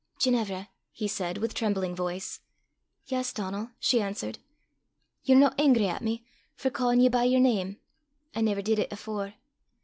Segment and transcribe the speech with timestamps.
[0.17, 2.39] "Ginevra!" he said, with trembling voice.
[3.05, 4.39] "Yes, Donal," she answered.
[5.21, 7.77] "Ye're no angry at me for ca'in ye by yer name?
[8.33, 9.35] I never did it afore."